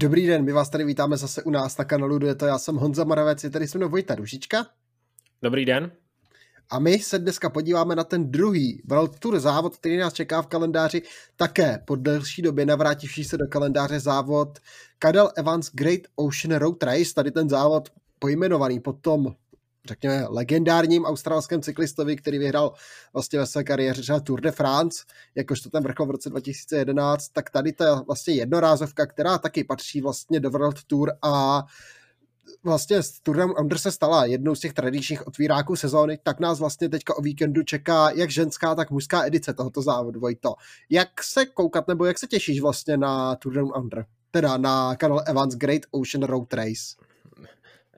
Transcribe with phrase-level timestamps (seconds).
[0.00, 2.76] Dobrý den, my vás tady vítáme zase u nás na kanálu Je to já jsem
[2.76, 4.66] Honza Moravec, je tady se mnou Vojta Ružička.
[5.42, 5.92] Dobrý den.
[6.70, 10.46] A my se dneska podíváme na ten druhý World Tour závod, který nás čeká v
[10.46, 11.02] kalendáři
[11.36, 14.58] také po delší době navrátivší se do kalendáře závod
[15.02, 19.34] Cadel Evans Great Ocean Road Race, tady ten závod pojmenovaný potom
[19.86, 22.72] řekněme, legendárním australském cyklistovi, který vyhrál
[23.12, 27.50] vlastně ve své kariéře třeba Tour de France, jakožto ten vrchol v roce 2011, tak
[27.50, 31.64] tady ta vlastně jednorázovka, která taky patří vlastně do World Tour a
[32.64, 36.88] vlastně s Tourem Under se stala jednou z těch tradičních otvíráků sezóny, tak nás vlastně
[36.88, 40.54] teďka o víkendu čeká jak ženská, tak mužská edice tohoto závodu, Vojto.
[40.90, 44.06] Jak se koukat, nebo jak se těšíš vlastně na Tour Down Under?
[44.30, 46.96] Teda na kanál Evans Great Ocean Road Race.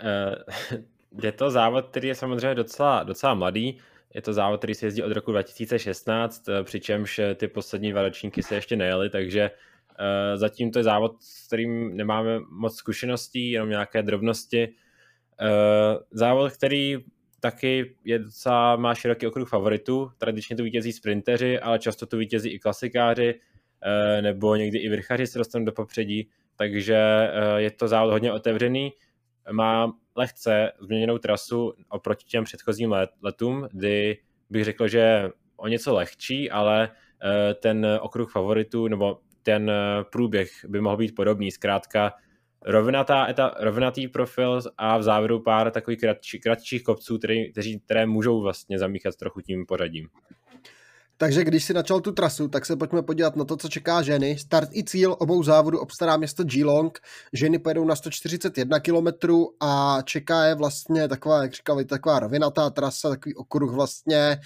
[0.03, 0.79] Uh,
[1.23, 3.79] je to závod, který je samozřejmě docela, docela mladý.
[4.15, 8.03] Je to závod, který se jezdí od roku 2016, eh, přičemž eh, ty poslední dva
[8.03, 13.51] ročníky se ještě nejeli, takže uh, zatím to je závod, s kterým nemáme moc zkušeností,
[13.51, 14.75] jenom nějaké drobnosti.
[16.11, 16.97] Závod, který
[17.41, 20.11] taky je docela, má široký okruh favoritů.
[20.19, 23.35] Tradičně tu vítězí sprinteři, ale často tu vítězí i klasikáři,
[24.21, 28.93] nebo někdy i vrchaři se dostanou do popředí, takže je to závod hodně otevřený.
[29.51, 34.19] Má lehce změněnou trasu oproti těm předchozím let, letům, kdy
[34.51, 40.51] bych řekl, že o něco lehčí, ale eh, ten okruh favoritů nebo ten eh, průběh
[40.69, 41.51] by mohl být podobný.
[41.51, 42.13] Zkrátka
[42.65, 47.53] rovnatá, eta, rovnatý profil a v závěru pár takových kratší, kratších kopců, který,
[47.85, 50.09] které můžou vlastně zamíchat trochu tím pořadím.
[51.17, 54.39] Takže když si načal tu trasu, tak se pojďme podívat na to, co čeká ženy.
[54.39, 56.99] Start i cíl obou závodů obstará město Geelong.
[57.33, 63.09] Ženy pojedou na 141 km a čeká je vlastně taková, jak říkali, taková rovinatá trasa,
[63.09, 64.41] takový okruh vlastně.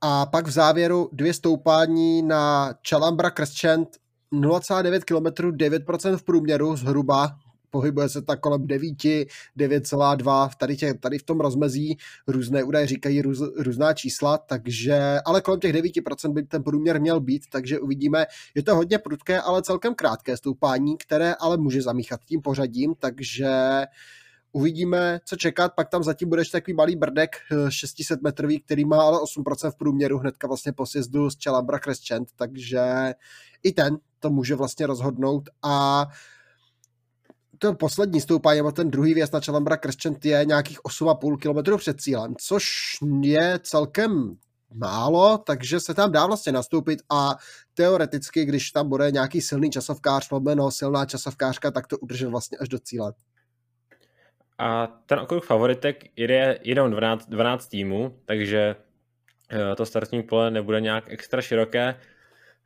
[0.00, 3.88] A pak v závěru dvě stoupání na Chalambra Crescent
[4.32, 7.36] 0,9 km, 9% v průměru zhruba,
[7.76, 8.82] pohybuje se tak kolem 9,
[9.58, 11.96] 9,2, tady, tě, tady v tom rozmezí.
[12.26, 17.20] Různé údaje říkají růz, různá čísla, takže, ale kolem těch 9% by ten průměr měl
[17.20, 22.20] být, takže uvidíme, je to hodně prudké, ale celkem krátké stoupání, které ale může zamíchat
[22.24, 23.50] tím pořadím, takže
[24.52, 27.36] uvidíme, co čekat, pak tam zatím budeš takový malý brdek
[27.68, 32.28] 600 metrový, který má ale 8% v průměru hnedka vlastně po sjezdu z Chalambra Crescent,
[32.36, 33.14] takže
[33.62, 35.48] i ten to může vlastně rozhodnout.
[35.62, 36.06] A
[37.58, 42.00] to poslední stoupání, nebo ten druhý věc na Chalambra Crescent je nějakých 8,5 km před
[42.00, 42.64] cílem, což
[43.22, 44.36] je celkem
[44.74, 47.36] málo, takže se tam dá vlastně nastoupit a
[47.74, 52.68] teoreticky, když tam bude nějaký silný časovkář, lomeno silná časovkářka, tak to udržet vlastně až
[52.68, 53.12] do cíle.
[54.58, 58.76] A ten okruh favoritek jde jenom 12, 12 týmů, takže
[59.50, 61.94] eh, to startní pole nebude nějak extra široké.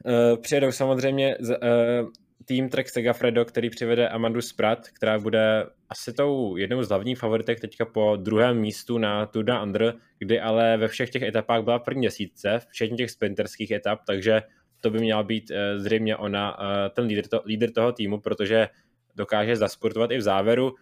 [0.07, 2.03] Eh, přijedou samozřejmě eh,
[2.45, 7.61] tým Trek Segafredo, který přivede Amandu Sprat, která bude asi tou jednou z hlavních favoritek
[7.61, 11.79] teďka po druhém místu na Tour de Under, kdy ale ve všech těch etapách byla
[11.79, 14.43] první měsíce, včetně těch sprinterských etap, takže
[14.81, 18.69] to by měla být eh, zřejmě ona, eh, ten lídr, to, lídr toho týmu, protože
[19.17, 20.75] dokáže zasportovat i v závěru.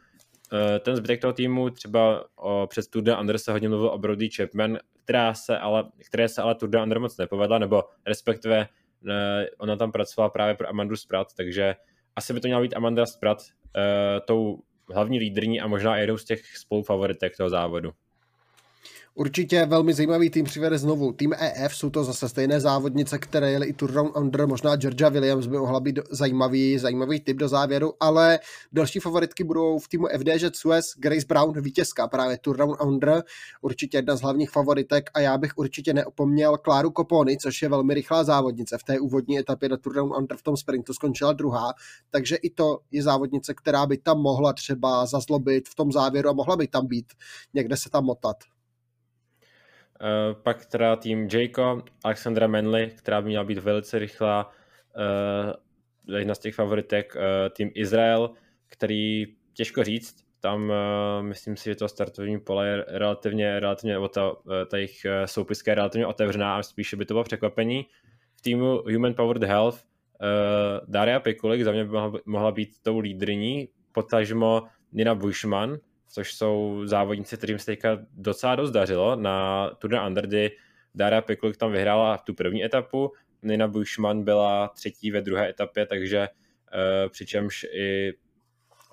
[0.52, 3.98] Eh, ten zbytek toho týmu, třeba o, přes Tour de Under se hodně mluvil o
[3.98, 8.68] Brody Chapman, která se ale, které se ale Tour de Under moc nepovedla, nebo respektive
[9.58, 11.76] ona tam pracovala právě pro Amandu Sprat, takže
[12.16, 13.82] asi by to měla být Amanda Sprat uh,
[14.26, 14.62] tou
[14.94, 17.92] hlavní lídrní a možná jednou z těch spolufavoritek toho závodu.
[19.18, 21.12] Určitě velmi zajímavý tým přivede znovu.
[21.12, 25.08] Tým EF jsou to zase stejné závodnice, které jeli i Tour Down Under, možná Georgia
[25.08, 28.38] Williams by mohla být zajímavý, zajímavý typ do závěru, ale
[28.72, 33.22] další favoritky budou v týmu FDŽ Suez, Grace Brown, vítězka právě Tour Down Under,
[33.62, 37.94] určitě jedna z hlavních favoritek a já bych určitě neopomněl Kláru Kopony, což je velmi
[37.94, 38.78] rychlá závodnice.
[38.78, 41.74] V té úvodní etapě na Tour Down Under v tom sprintu skončila druhá,
[42.10, 46.32] takže i to je závodnice, která by tam mohla třeba zazlobit v tom závěru a
[46.32, 47.06] mohla by tam být,
[47.54, 48.36] někde se tam motat.
[50.00, 54.50] Uh, pak teda tým Jayco, Alexandra Manley, která by měla být velice rychlá,
[56.08, 57.22] uh, jedna z těch favoritek, uh,
[57.52, 58.30] tým Izrael,
[58.68, 60.72] který těžko říct, tam
[61.20, 64.36] myslím si, že to startovní pole je relativně, relativně nebo ta,
[64.70, 67.86] ta jejich soupiska je relativně otevřená a spíše by to bylo překvapení.
[68.36, 69.84] V týmu Human Powered Health
[70.86, 74.62] Daria Pikulik za mě by mohla, mohla být tou lídrní, potažmo
[74.92, 75.78] Nina Bushman,
[76.08, 79.16] což jsou závodníci, kterým se teďka docela dost dařilo.
[79.16, 80.50] Na Tour de Underdy
[80.94, 83.12] Dara Piklik tam vyhrála tu první etapu,
[83.42, 88.12] Nina Bushman byla třetí ve druhé etapě, takže uh, přičemž i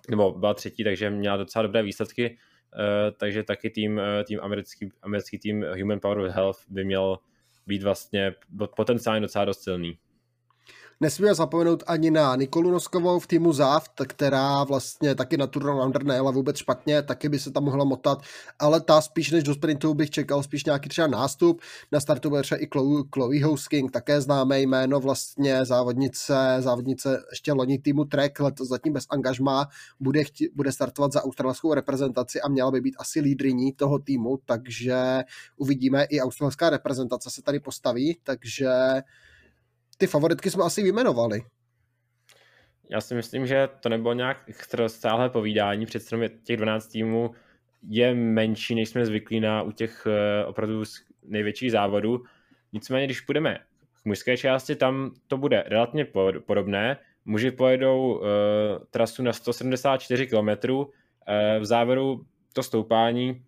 [0.10, 4.90] nebo byla třetí, takže měla docela dobré výsledky, uh, takže taky tým, uh, tým americký,
[5.02, 7.18] americký tým Human Power Health by měl
[7.68, 8.34] být vlastně
[8.76, 9.98] potenciálně docela dost silný.
[11.02, 16.04] Nesmíme zapomenout ani na Nikolu Noskovou v týmu Zaft, která vlastně taky na Tour Under
[16.04, 18.22] nejela vůbec špatně, taky by se tam mohla motat,
[18.60, 21.62] ale ta spíš než do sprintu bych čekal spíš nějaký třeba nástup.
[21.92, 27.54] Na startu bude třeba i Chloe, Chloe Hosking, také známé jméno vlastně závodnice, závodnice ještě
[27.54, 29.68] loni týmu Trek, letos zatím bez angažma,
[30.00, 35.24] bude, bude startovat za australskou reprezentaci a měla by být asi lídriní toho týmu, takže
[35.58, 38.70] uvidíme, i australská reprezentace se tady postaví, takže
[39.98, 41.42] ty favoritky jsme asi vyjmenovali.
[42.90, 44.38] Já si myslím, že to nebylo nějak
[44.88, 47.32] stále povídání, přece těch 12 týmů
[47.90, 50.84] je menší, než jsme zvyklí na u těch uh, opravdu
[51.24, 52.24] největších závodů.
[52.74, 53.60] Nicméně, když půjdeme
[54.02, 56.06] k mužské části, tam to bude relativně
[56.46, 56.98] podobné.
[57.26, 58.28] Muži pojedou uh,
[58.90, 60.70] trasu na 174 km.
[60.70, 60.86] Uh,
[61.60, 63.40] v závěru to stoupání uh,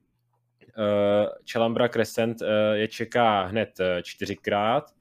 [1.51, 4.96] Chalambra Crescent uh, je čeká hned čtyřikrát Eh,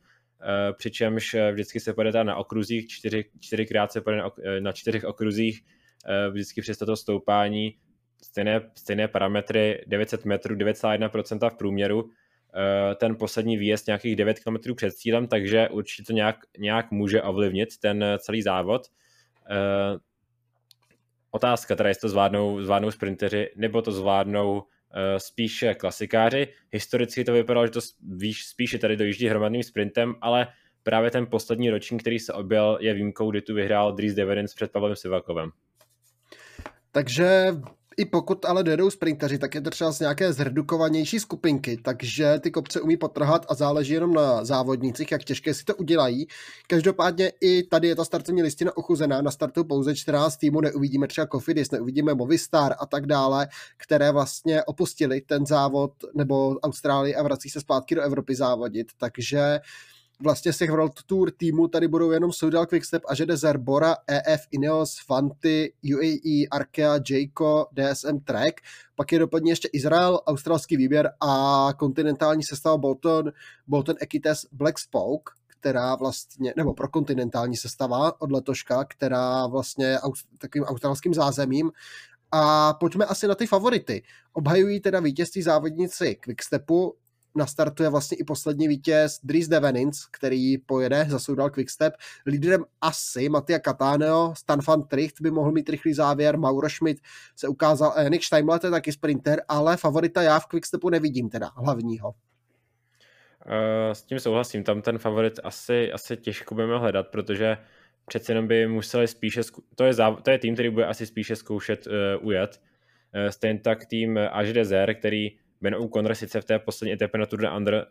[0.72, 4.22] přičemž eh, vždycky se pojede na okruzích, čtyři, čtyřikrát se pojede
[4.60, 5.64] na, eh, čtyřech okruzích,
[6.30, 7.74] vždycky přes toto stoupání,
[8.22, 12.10] stejné, stejné parametry, 900 metrů, 9,1% v průměru,
[12.96, 17.68] ten poslední výjezd nějakých 9 km před cílem, takže určitě to nějak, nějak může ovlivnit
[17.78, 18.82] ten celý závod.
[21.30, 24.75] Otázka teda, jestli to zvládnou, zvládnou sprinteři, nebo to zvládnou Eh,
[25.18, 26.48] spíše klasikáři.
[26.72, 27.80] Historicky to vypadalo, že to
[28.32, 30.48] spíše tady dojíždí hromadným sprintem, ale
[30.82, 34.72] právě ten poslední ročník, který se objel, je výjimkou, kdy tu vyhrál Dries Deverens před
[34.72, 35.50] Pavlem Sivakovem.
[36.92, 37.46] Takže
[37.96, 42.50] i pokud ale dojedou sprinteři, tak je to třeba z nějaké zredukovanější skupinky, takže ty
[42.50, 46.26] kopce umí potrhat a záleží jenom na závodnících, jak těžké si to udělají.
[46.66, 51.26] Každopádně i tady je ta startovní listina ochuzená, na startu pouze 14 týmů, neuvidíme třeba
[51.26, 57.50] Kofidis, neuvidíme Movistar a tak dále, které vlastně opustili ten závod nebo Austrálii a vrací
[57.50, 59.60] se zpátky do Evropy závodit, takže
[60.22, 64.96] vlastně z těch World Tour týmů tady budou jenom Soudal Quickstep, Ažede Zerbora, EF, Ineos,
[65.06, 68.60] Fanty, UAE, Arkea, Jayco, DSM Trek,
[68.94, 73.32] pak je doplní ještě Izrael, australský výběr a kontinentální sestava Bolton,
[73.66, 79.98] Bolton Equites Black Spoke, která vlastně, nebo pro kontinentální sestava od letoška, která vlastně
[80.38, 81.70] takovým australským zázemím
[82.32, 84.02] a pojďme asi na ty favority.
[84.32, 86.94] Obhajují teda vítězství závodníci Quickstepu,
[87.36, 91.94] nastartuje vlastně i poslední vítěz Dries Devenins, který pojede za Soudal Quickstep.
[92.26, 97.00] Lídrem asi Matia Catáneo, Stan van Tricht by mohl mít rychlý závěr, Mauro Schmidt
[97.36, 101.50] se ukázal, a Janik Steinblatt je taky sprinter, ale favorita já v Quickstepu nevidím teda,
[101.56, 102.08] hlavního.
[102.08, 107.58] Uh, s tím souhlasím, tam ten favorit asi, asi těžko budeme hledat, protože
[108.06, 109.62] přece jenom by museli spíše, zku...
[109.74, 110.22] to, je záv...
[110.22, 111.92] to je tým, který bude asi spíše zkoušet uh,
[112.26, 112.60] ujet.
[113.30, 117.40] Stejně tak tým Až Desert, který Ben O'Connor sice v té poslední etapě na Tour
[117.40, 117.82] de Under uh,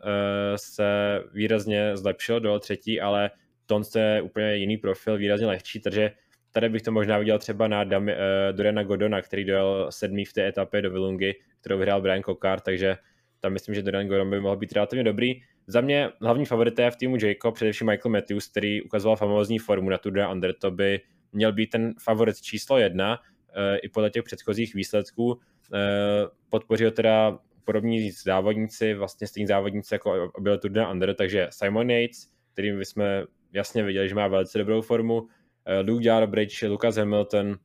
[0.55, 3.31] se výrazně zlepšil, do třetí, ale
[3.65, 6.11] Ton je úplně jiný profil, výrazně lehčí, takže
[6.51, 8.15] tady bych to možná viděl třeba na Dami,
[8.75, 12.97] uh, Godona, který dojel sedmý v té etapě do Vilungy, kterou vyhrál Brian Cockart, takže
[13.39, 15.41] tam myslím, že Dorian Godon by mohl být relativně dobrý.
[15.67, 19.97] Za mě hlavní favorité v týmu Jacob, především Michael Matthews, který ukazoval famózní formu na
[19.97, 21.01] Tour de Under, to by
[21.31, 25.25] měl být ten favorit číslo jedna, uh, i podle těch předchozích výsledků.
[25.25, 25.39] Uh,
[26.49, 32.27] podpořil teda podobní závodníci, vlastně stejní závodníci jako byl Tour de Under, takže Simon Yates,
[32.53, 35.27] kterým jsme jasně viděli, že má velice dobrou formu,
[35.65, 37.55] eh, Luke Jarbridge, Lucas Hamilton,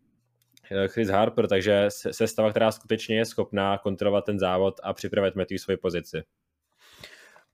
[0.71, 5.59] eh, Chris Harper, takže sestava, která skutečně je schopná kontrolovat ten závod a připravit Matthew
[5.59, 6.23] svoji pozici.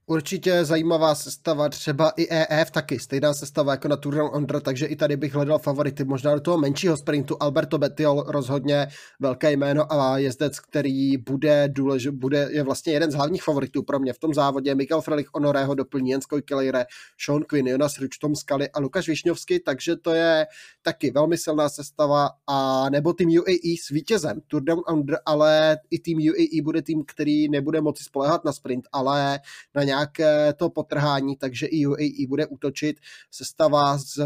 [0.09, 4.95] Určitě zajímavá sestava, třeba i EF taky, stejná sestava jako na Tour Under, takže i
[4.95, 6.03] tady bych hledal favority.
[6.03, 8.87] Možná do toho menšího sprintu Alberto Bettiol rozhodně
[9.19, 13.99] velké jméno a jezdec, který bude, důlež, bude je vlastně jeden z hlavních favoritů pro
[13.99, 14.75] mě v tom závodě.
[14.75, 16.85] Mikael Frelich Honorého doplní Jens Kojkelejre,
[17.25, 20.47] Sean Quinn, Jonas Ručtom Skaly a Lukáš Višňovský, takže to je
[20.81, 25.99] taky velmi silná sestava a nebo tým UAE s vítězem Tour Down Under, ale i
[25.99, 29.39] tým UAE bude tým, který nebude moci spolehat na sprint, ale
[29.75, 32.99] na nějak nějaké to potrhání, takže i UAE bude útočit.
[33.31, 34.19] Sestava, z,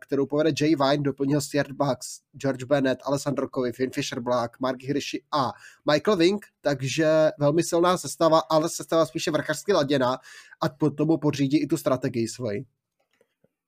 [0.00, 4.82] kterou povede Jay Vine, doplnil Stuart Bucks, George Bennett, Alessandro Covi, Finn Fisher Black, Mark
[4.82, 5.52] Hirschi a
[5.92, 7.06] Michael Wink, takže
[7.38, 10.18] velmi silná sestava, ale sestava spíše vrchařsky laděná
[10.60, 12.64] a po tomu pořídí i tu strategii svoji.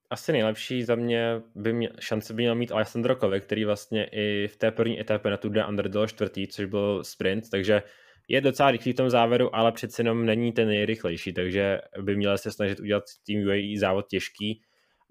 [0.09, 4.47] Asi nejlepší za mě by mě, šance by měl mít Alessandro Kovi, který vlastně i
[4.47, 7.83] v té první etapě na de Under čtvrtý, což byl sprint, takže
[8.31, 12.37] je docela rychlý v tom závěru, ale přece jenom není ten nejrychlejší, takže by měl
[12.37, 14.61] se snažit udělat tým UAE závod těžký.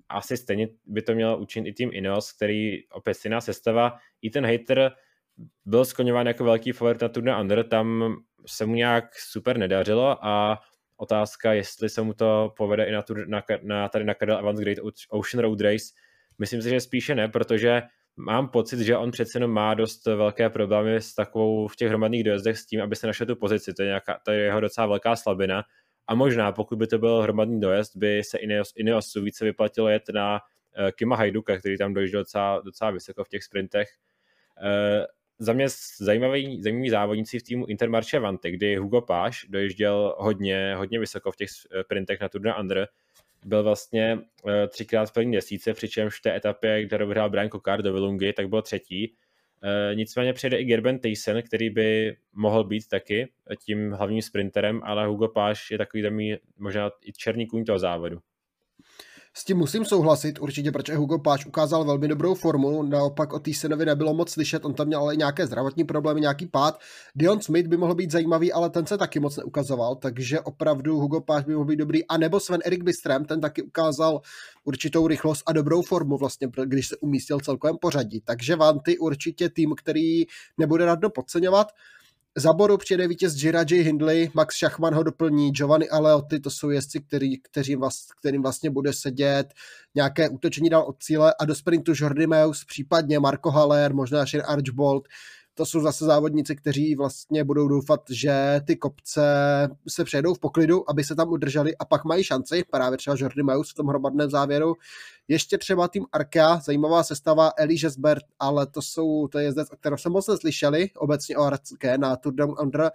[0.09, 3.99] Asi stejně by to měl učinit i tým Ineos, který opět stejná sestava.
[4.23, 4.93] I ten hater
[5.65, 10.25] byl skloňován jako velký favorit na Tour de Under, tam se mu nějak super nedařilo
[10.27, 10.61] a
[10.97, 14.61] otázka, jestli se mu to povede i na, tu, na, na tady na Cadel Evans
[14.61, 15.85] Great Ocean Road Race.
[16.39, 17.83] Myslím si, že spíše ne, protože
[18.17, 22.25] mám pocit, že on přece jenom má dost velké problémy s takovou v těch hromadných
[22.25, 23.75] dojezdech s tím, aby se našel tu pozici.
[23.75, 25.63] To je, nějaká, to je jeho docela velká slabina.
[26.07, 30.03] A možná, pokud by to byl hromadný dojezd, by se Ineos, Ineosu více vyplatilo jet
[30.15, 33.89] na uh, Kima Hajduka, který tam dojížděl docela, docela vysoko v těch sprintech.
[34.63, 35.05] Uh,
[35.39, 35.67] za mě
[36.01, 41.37] zajímavý, zajímavý závodníci v týmu Intermarché Vanty, kdy Hugo Páš dojížděl hodně, hodně vysoko v
[41.37, 41.49] těch
[41.83, 42.89] sprintech na Tour de Under,
[43.45, 47.85] byl vlastně uh, třikrát v první měsíce, přičemž v té etapě, kterou vyhrál Brian Cockart
[47.85, 49.15] do Vilungy, tak byl třetí.
[49.63, 53.29] Uh, nicméně přijde i Gerben Tyson, který by mohl být taky
[53.67, 58.19] tím hlavním sprinterem, ale Hugo Páš je takový možná i černý kůň toho závodu.
[59.35, 63.87] S tím musím souhlasit určitě, protože Hugo Páč ukázal velmi dobrou formu, naopak o Týsenovi
[63.87, 66.81] nebylo moc slyšet, on tam měl ale nějaké zdravotní problémy, nějaký pád.
[67.15, 71.21] Dion Smith by mohl být zajímavý, ale ten se taky moc neukazoval, takže opravdu Hugo
[71.21, 72.07] Páč by mohl být dobrý.
[72.07, 74.21] A nebo Sven Erik Bystrem, ten taky ukázal
[74.65, 78.21] určitou rychlost a dobrou formu vlastně, když se umístil celkovém pořadí.
[78.21, 80.25] Takže Vanty určitě tým, který
[80.59, 81.67] nebude radno podceňovat.
[82.37, 83.83] Za bodu přijede vítěz Jira J.
[83.83, 88.71] Hindley, Max Schachman ho doplní, Giovanni Aleotti, to jsou jezdci, který, kteří vlast, kterým vlastně
[88.71, 89.47] bude sedět
[89.95, 94.45] nějaké útočení dál od cíle a do sprintu Jordi Meus, případně Marco Haller, možná Shane
[94.45, 95.09] Archbold,
[95.61, 99.23] to jsou zase závodníci, kteří vlastně budou doufat, že ty kopce
[99.89, 103.43] se přejdou v poklidu, aby se tam udrželi a pak mají šanci, právě třeba Jordi
[103.43, 104.75] Meus v tom hromadném závěru.
[105.29, 109.77] Ještě třeba tým Arkea, zajímavá sestava Eli Žesbert, ale to jsou, to je jezdec, o
[109.77, 112.91] kterém jsem moc neslyšeli, obecně o Arkea na Tour Down Under,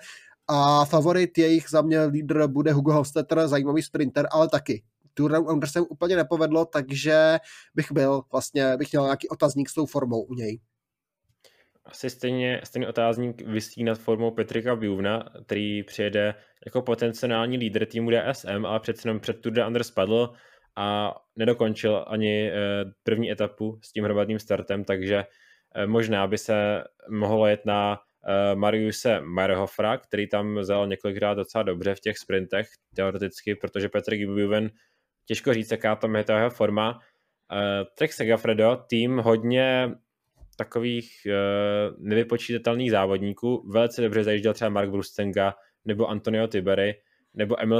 [0.47, 4.83] a favorit jejich za mě lídr bude Hugo Hofstetter, zajímavý sprinter, ale taky.
[5.13, 7.37] Tour Down Under se úplně nepovedlo, takže
[7.75, 10.59] bych byl vlastně, bych měl nějaký otazník s tou formou u něj
[11.85, 18.09] asi stejně, stejný otázník vysí nad formou Petrika Bjuvna, který přijede jako potenciální lídr týmu
[18.11, 20.33] DSM, ale přece jenom před Tour de Under spadl
[20.75, 22.55] a nedokončil ani eh,
[23.03, 25.23] první etapu s tím hromadným startem, takže
[25.75, 31.63] eh, možná by se mohlo jet na eh, Mariuse Meyerhofra, který tam vzal několikrát docela
[31.63, 34.69] dobře v těch sprintech, teoreticky, protože Petr Bjuven,
[35.25, 36.99] těžko říct, jaká tam je ta jeho forma.
[37.97, 39.91] Trek Segafredo, tým hodně
[40.55, 43.69] takových uh, nevypočítatelných závodníků.
[43.71, 46.95] Velice dobře zajížděl třeba Mark Brustenga nebo Antonio Tiberi
[47.33, 47.79] nebo Emil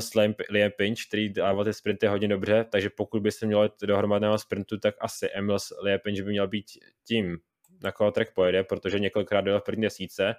[0.50, 3.98] Liam Pinch, který dával ty sprinty hodně dobře, takže pokud by se mělo jít do
[3.98, 6.66] hromadného sprintu, tak asi Emil Liam Pinch by měl být
[7.08, 7.38] tím,
[7.84, 10.36] na koho track pojede, protože několikrát byl v první měsíce.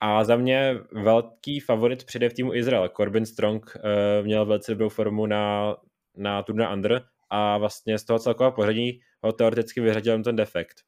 [0.00, 2.88] A za mě velký favorit přijde v týmu Izrael.
[2.96, 5.76] Corbin Strong uh, měl velice dobrou formu na,
[6.16, 10.80] na Tour Under a vlastně z toho celkového pořadí ho teoreticky vyřadil ten defekt.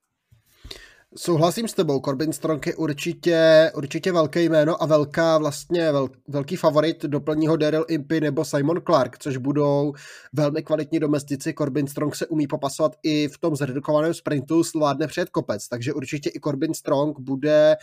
[1.17, 6.57] Souhlasím s tebou, Corbin Strong je určitě, určitě velké jméno a velká vlastně vel, velký
[6.57, 9.93] favorit doplní ho Daryl Impy nebo Simon Clark, což budou
[10.33, 11.55] velmi kvalitní domestici.
[11.59, 16.31] Corbin Strong se umí popasovat i v tom zredukovaném sprintu, zvládne před kopec, takže určitě
[16.35, 17.77] i Corbin Strong bude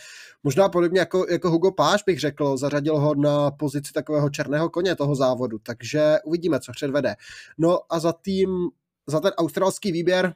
[0.44, 4.96] možná podobně jako, jako Hugo Páš bych řekl, zařadil ho na pozici takového černého koně
[4.96, 7.14] toho závodu, takže uvidíme, co předvede.
[7.58, 8.50] No a za tým,
[9.06, 10.34] za ten australský výběr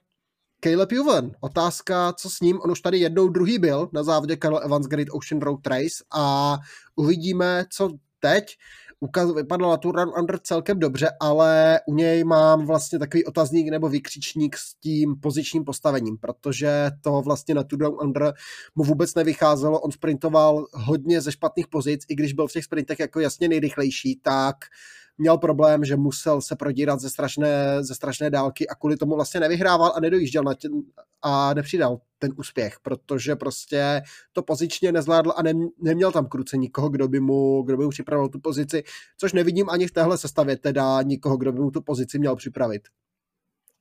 [0.60, 4.60] Caleb Juven, otázka, co s ním, on už tady jednou druhý byl na závodě Carl
[4.64, 6.58] Evans Great Ocean Road Race a
[6.96, 7.90] uvidíme, co
[8.20, 8.56] teď.
[9.02, 13.70] Ukaz, vypadlo na Tour Run Under celkem dobře, ale u něj mám vlastně takový otazník
[13.70, 18.32] nebo vykřičník s tím pozičním postavením, protože to vlastně na Tour Under
[18.74, 22.98] mu vůbec nevycházelo, on sprintoval hodně ze špatných pozic, i když byl v těch sprintech
[22.98, 24.56] jako jasně nejrychlejší, tak
[25.20, 29.40] měl problém, že musel se prodírat ze strašné, ze strašné dálky a kvůli tomu vlastně
[29.40, 30.68] nevyhrával a nedojížděl na tě,
[31.22, 36.88] a nepřidal ten úspěch, protože prostě to pozičně nezvládl a ne, neměl tam kruce nikoho,
[36.88, 38.82] kdo by mu, kdo by mu připravil tu pozici,
[39.18, 42.82] což nevidím ani v téhle sestavě, teda nikoho, kdo by mu tu pozici měl připravit.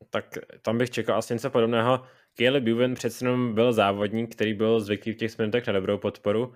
[0.10, 0.26] Tak
[0.62, 2.02] tam bych čekal asi něco podobného.
[2.38, 6.54] Caleb Buven přece jenom byl závodník, který byl zvyklý v těch sprintech na dobrou podporu,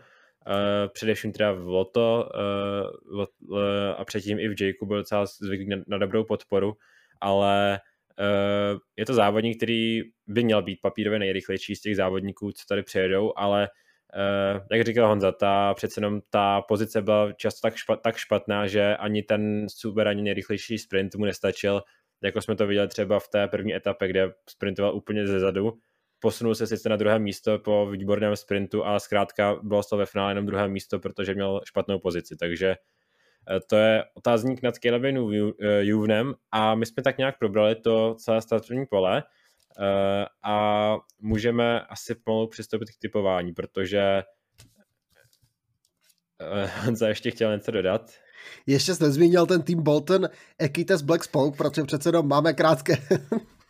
[0.48, 2.30] Uh, především teda v Loto
[3.12, 3.60] uh, uh,
[3.98, 6.74] a předtím i v Jakeu byl docela zvyklý na, na dobrou podporu,
[7.22, 7.80] ale
[8.20, 12.84] uh, je to závodník, který by měl být papírově nejrychlejší z těch závodníků, co tady
[12.84, 13.70] přijedou, ale
[14.16, 18.68] uh, jak říkal Honza, ta, přece jenom ta pozice byla často tak, špat, tak špatná,
[18.68, 21.82] že ani ten super, ani nejrychlejší sprint mu nestačil,
[22.24, 25.74] jako jsme to viděli třeba v té první etape, kde sprintoval úplně ze zadu,
[26.24, 30.32] posunul se sice na druhé místo po výborném sprintu, ale zkrátka bylo to ve finále
[30.32, 32.76] jenom druhé místo, protože měl špatnou pozici, takže
[33.50, 38.16] eh, to je otázník nad Calebem eh, Juvnem a my jsme tak nějak probrali to
[38.16, 44.24] celé startovní pole eh, a můžeme asi pomalu přistoupit k typování, protože
[46.86, 48.12] Honza ještě chtěl něco dodat.
[48.66, 52.98] Ještě jsi nezmínil ten tým Bolton Equites Black Spoke, protože přece jenom máme krátké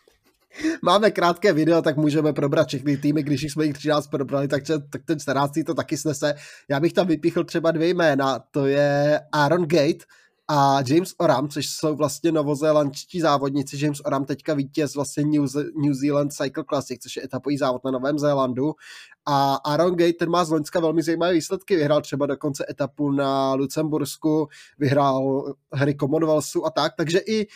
[0.81, 5.01] máme krátké video, tak můžeme probrat všechny týmy, když jsme jich 13 probrali, takže tak
[5.05, 5.51] ten 14.
[5.65, 6.33] to taky snese.
[6.69, 10.05] Já bych tam vypíchl třeba dvě jména, to je Aaron Gate,
[10.47, 13.85] a James Oram, což jsou vlastně novozélandští závodníci.
[13.85, 17.83] James Oram teďka vítěz vlastně New, Ze- New Zealand Cycle Classic, což je etapový závod
[17.85, 18.73] na Novém Zélandu.
[19.25, 21.75] A Aaron Gate, ten má z Loňska velmi zajímavé výsledky.
[21.75, 24.47] Vyhrál třeba dokonce etapu na Lucembursku,
[24.79, 25.43] vyhrál
[25.73, 27.47] hry Commonwealthu a tak, takže i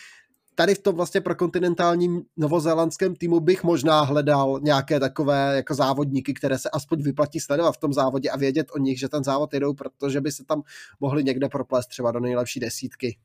[0.58, 6.34] tady v tom vlastně pro kontinentálním novozélandském týmu bych možná hledal nějaké takové jako závodníky,
[6.34, 9.54] které se aspoň vyplatí sledovat v tom závodě a vědět o nich, že ten závod
[9.54, 10.62] jedou, protože by se tam
[11.00, 13.18] mohli někde proplést třeba do nejlepší desítky.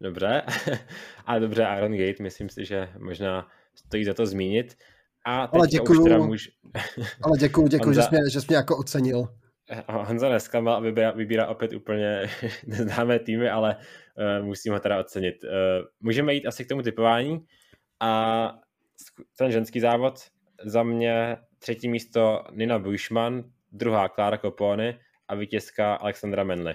[0.00, 0.42] Dobře,
[1.26, 4.74] a dobře, Aaron Gate, myslím si, že možná stojí za to zmínit.
[5.24, 6.50] A ale děkuju, teda můž...
[7.22, 8.00] ale děkuju, děkuju, Honza...
[8.00, 9.28] že, jsi mě, že jsi mě jako ocenil.
[9.88, 12.22] Honza nesklamal a vybírá, vybírá opět úplně
[12.66, 15.44] neznámé týmy, ale uh, musím ho teda ocenit.
[15.44, 15.50] Uh,
[16.00, 17.46] můžeme jít asi k tomu typování
[18.00, 18.52] a
[19.38, 20.18] ten ženský závod
[20.64, 26.74] za mě třetí místo Nina Bushman, druhá Klára Kopony a vítězka Alexandra Menly.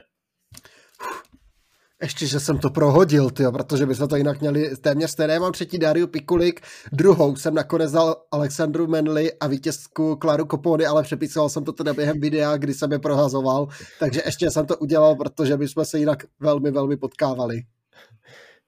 [2.02, 5.40] Ještě, že jsem to prohodil, tyjo, protože bychom to jinak měli téměř stejné.
[5.40, 11.04] Mám třetí Dariu Pikulik, druhou jsem nakonec dal Alexandru Menli a vítězku Klaru Kopony, ale
[11.04, 13.68] přepisoval jsem to teda během videa, kdy jsem je prohazoval,
[14.00, 17.62] takže ještě jsem to udělal, protože bychom se jinak velmi, velmi potkávali.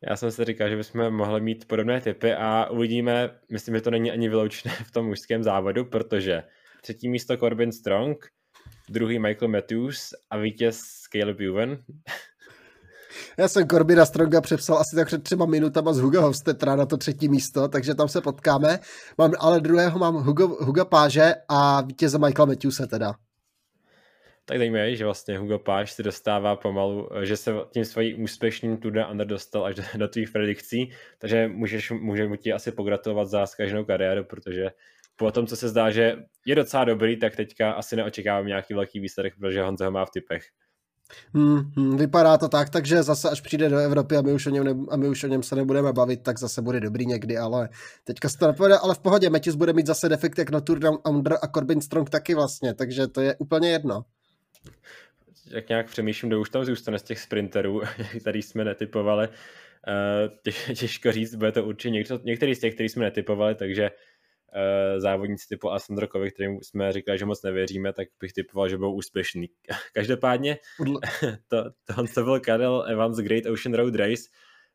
[0.10, 3.92] Já jsem si říkal, že bychom mohli mít podobné typy a uvidíme, myslím, že to
[3.92, 6.44] není ani vyloučené v tom mužském závodu, protože
[6.82, 8.28] třetí místo Corbin Strong,
[8.90, 11.78] druhý Michael Matthews a vítěz Caleb Ewan.
[13.38, 16.98] Já jsem Corbina Stronga přepsal asi tak před třema minutama z Hugo Hofstetra na to
[16.98, 18.79] třetí místo, takže tam se potkáme.
[19.17, 23.13] Mám, ale druhého mám Hugo, Hugo Páže a vítěze Michaela Matthewse teda.
[24.46, 28.91] Tak zajímavé, že vlastně Hugo Páž si dostává pomalu, že se tím svým úspěšným Tour
[28.91, 33.45] de Under dostal až do, do tvých predikcí, takže můžeš, můžeme ti asi pogratulovat za
[33.45, 34.69] skaženou kariéru, protože
[35.15, 38.99] po tom, co se zdá, že je docela dobrý, tak teďka asi neočekávám nějaký velký
[38.99, 40.43] výsledek, protože Honza ho má v typech.
[41.34, 44.49] Hmm, hmm, vypadá to tak, takže zase až přijde do Evropy a my už o
[44.49, 47.38] něm, ne, a my už o něm se nebudeme bavit, tak zase bude dobrý někdy,
[47.38, 47.69] ale
[48.04, 50.80] teďka se to nepovede, ale v pohodě, Matthews bude mít zase defekt jak na Tour
[50.80, 54.02] Down Under a Corbin Strong taky vlastně, takže to je úplně jedno.
[55.52, 57.82] Jak nějak přemýšlím, kdo už tam zůstane z těch sprinterů,
[58.19, 63.56] který jsme netypovali, uh, těžko říct, bude to určitě některý z těch, který jsme netypovali,
[63.56, 64.12] takže uh,
[64.98, 69.50] závodníci typu Asandrokovi, kterým jsme říkali, že moc nevěříme, tak bych typoval, že budou úspěšný.
[69.94, 70.58] Každopádně
[71.48, 74.24] to, to, to byl Karel Evans Great Ocean Road Race.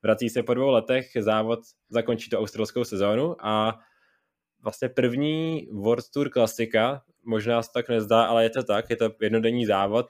[0.03, 3.79] Vrací se po dvou letech, závod zakončí tu australskou sezónu a
[4.63, 9.11] vlastně první World Tour klasika, možná se tak nezdá, ale je to tak, je to
[9.21, 10.07] jednodenní závod.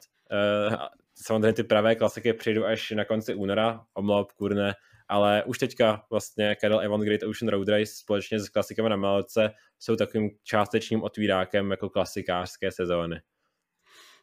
[0.69, 0.77] Uh,
[1.15, 4.75] samozřejmě ty pravé klasiky přijdou až na konci února, omlouvám kurne,
[5.09, 9.51] ale už teďka vlastně Cadel Evan Great Ocean Road Race společně s klasikami na Malce
[9.79, 13.21] jsou takovým částečným otvírákem jako klasikářské sezóny.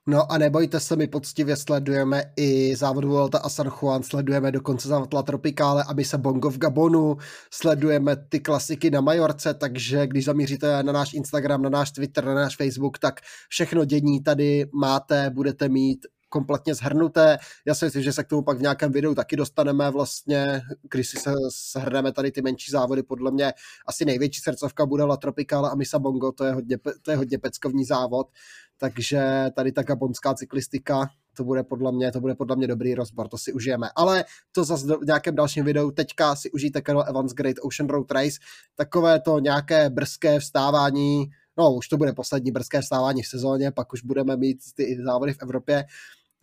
[0.07, 4.87] No a nebojte se, my poctivě sledujeme i závod Vuelta a San Juan, sledujeme dokonce
[4.87, 7.17] závod La Tropicale a my se Bongo v Gabonu,
[7.51, 12.33] sledujeme ty klasiky na Majorce, takže když zamíříte na náš Instagram, na náš Twitter, na
[12.33, 17.37] náš Facebook, tak všechno dění tady máte, budete mít kompletně zhrnuté.
[17.65, 21.09] Já si myslím, že se k tomu pak v nějakém videu taky dostaneme vlastně, když
[21.09, 21.33] si se
[21.71, 23.53] shrneme tady ty menší závody, podle mě
[23.87, 27.37] asi největší srdcovka bude La Tropical a Misa Bongo, to je hodně, to je hodně
[27.37, 28.27] peckovní závod,
[28.77, 33.27] takže tady ta gabonská cyklistika, to bude podle mě, to bude podle mě dobrý rozbor,
[33.27, 33.89] to si užijeme.
[33.95, 38.11] Ale to zase v nějakém dalším videu, teďka si užijte Carol Evans Great Ocean Road
[38.11, 38.39] Race,
[38.75, 41.25] takové to nějaké brzké vstávání,
[41.57, 45.33] no už to bude poslední brzké vstávání v sezóně, pak už budeme mít ty závody
[45.33, 45.85] v Evropě,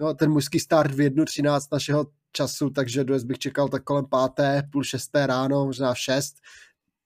[0.03, 4.63] no, ten mužský start v 1.13 našeho času, takže dnes bych čekal tak kolem páté,
[4.73, 6.35] půl šesté ráno, možná v šest.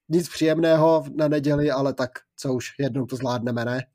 [0.09, 3.87] Nic příjemného na neděli, ale tak co už, jednou to zvládneme, ne?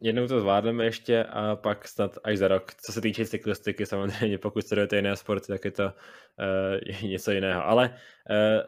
[0.00, 2.74] Jednou to zvládneme ještě a pak snad až za rok.
[2.74, 7.64] Co se týče cyklistiky, samozřejmě pokud sledujete jiné sporty, tak je to uh, něco jiného.
[7.64, 7.96] Ale uh,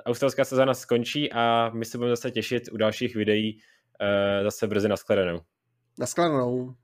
[0.05, 4.89] australská sezóna skončí a my se budeme zase těšit u dalších videí uh, zase brzy
[4.89, 5.41] na shledanou.
[5.99, 6.75] Na shledanou.